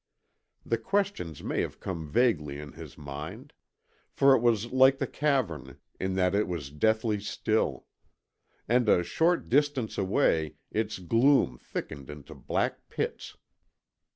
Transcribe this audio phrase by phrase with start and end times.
[0.65, 3.53] The questions may have come vaguely in his mind.
[4.09, 7.85] For it was like the cavern, in that it was deathly still;
[8.67, 13.37] and a short distance away its gloom thickened into black pits.